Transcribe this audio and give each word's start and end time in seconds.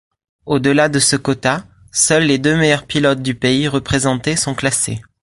Au-delà 0.47 0.89
de 0.89 0.97
ce 0.97 1.15
quota, 1.15 1.63
seuls 1.93 2.23
les 2.23 2.39
deux 2.39 2.57
meilleurs 2.57 2.87
pilotes 2.87 3.21
du 3.21 3.35
pays 3.35 3.67
représenté 3.67 4.35
sont 4.35 4.55
classés. 4.55 4.99